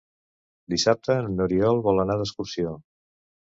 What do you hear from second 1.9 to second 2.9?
vol anar d'excursió.